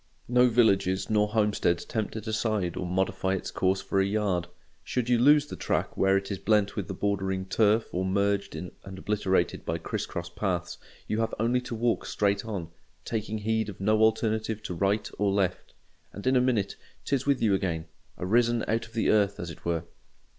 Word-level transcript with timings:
No 0.27 0.47
villages 0.49 1.11
nor 1.11 1.27
homesteads 1.27 1.85
tempt 1.85 2.15
it 2.15 2.25
aside 2.25 2.75
or 2.75 2.87
modify 2.87 3.35
its 3.35 3.51
course 3.51 3.81
for 3.81 3.99
a 4.01 4.05
yard; 4.07 4.47
should 4.83 5.09
you 5.09 5.19
lose 5.19 5.45
the 5.45 5.55
track 5.55 5.95
where 5.95 6.17
it 6.17 6.31
is 6.31 6.39
blent 6.39 6.75
with 6.75 6.87
the 6.87 6.95
bordering 6.95 7.45
turf 7.45 7.93
or 7.93 8.03
merged 8.03 8.55
in 8.55 8.71
and 8.83 8.97
obliterated 8.97 9.63
by 9.63 9.77
criss 9.77 10.07
cross 10.07 10.27
paths, 10.27 10.79
you 11.07 11.19
have 11.19 11.35
only 11.39 11.61
to 11.61 11.75
walk 11.75 12.07
straight 12.07 12.43
on, 12.43 12.69
taking 13.05 13.37
heed 13.37 13.69
of 13.69 13.79
no 13.79 13.99
alternative 14.01 14.63
to 14.63 14.73
right 14.73 15.07
or 15.19 15.31
left; 15.31 15.75
and 16.13 16.25
in 16.25 16.35
a 16.35 16.41
minute 16.41 16.77
'tis 17.05 17.27
with 17.27 17.39
you 17.39 17.53
again—arisen 17.53 18.65
out 18.67 18.87
of 18.87 18.93
the 18.93 19.11
earth 19.11 19.39
as 19.39 19.51
it 19.51 19.65
were. 19.65 19.83